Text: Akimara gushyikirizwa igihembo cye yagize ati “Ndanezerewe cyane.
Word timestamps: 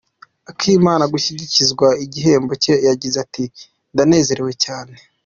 Akimara 0.49 1.05
gushyikirizwa 1.13 1.87
igihembo 2.05 2.53
cye 2.63 2.73
yagize 2.87 3.17
ati 3.25 3.43
“Ndanezerewe 3.93 4.51
cyane. 4.65 4.93